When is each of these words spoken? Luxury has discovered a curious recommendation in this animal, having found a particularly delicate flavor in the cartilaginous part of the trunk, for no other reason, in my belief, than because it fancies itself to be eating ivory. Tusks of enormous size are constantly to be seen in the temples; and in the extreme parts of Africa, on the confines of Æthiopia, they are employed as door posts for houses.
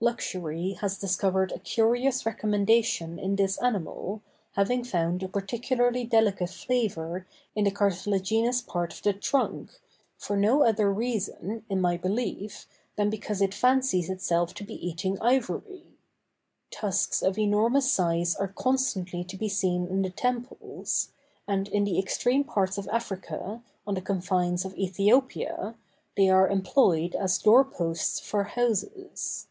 Luxury 0.00 0.74
has 0.74 0.96
discovered 0.96 1.50
a 1.50 1.58
curious 1.58 2.24
recommendation 2.24 3.18
in 3.18 3.34
this 3.34 3.58
animal, 3.60 4.22
having 4.52 4.84
found 4.84 5.24
a 5.24 5.28
particularly 5.28 6.04
delicate 6.04 6.50
flavor 6.50 7.26
in 7.56 7.64
the 7.64 7.72
cartilaginous 7.72 8.62
part 8.62 8.92
of 8.94 9.02
the 9.02 9.12
trunk, 9.12 9.72
for 10.16 10.36
no 10.36 10.62
other 10.62 10.92
reason, 10.92 11.64
in 11.68 11.80
my 11.80 11.96
belief, 11.96 12.68
than 12.94 13.10
because 13.10 13.42
it 13.42 13.52
fancies 13.52 14.08
itself 14.08 14.54
to 14.54 14.62
be 14.62 14.74
eating 14.86 15.20
ivory. 15.20 15.84
Tusks 16.70 17.20
of 17.20 17.36
enormous 17.36 17.90
size 17.90 18.36
are 18.36 18.46
constantly 18.46 19.24
to 19.24 19.36
be 19.36 19.48
seen 19.48 19.84
in 19.88 20.02
the 20.02 20.10
temples; 20.10 21.10
and 21.48 21.66
in 21.66 21.82
the 21.82 21.98
extreme 21.98 22.44
parts 22.44 22.78
of 22.78 22.86
Africa, 22.92 23.64
on 23.84 23.94
the 23.94 24.00
confines 24.00 24.64
of 24.64 24.76
Æthiopia, 24.76 25.74
they 26.16 26.28
are 26.28 26.46
employed 26.46 27.16
as 27.16 27.36
door 27.38 27.64
posts 27.64 28.20
for 28.20 28.44
houses. 28.44 29.46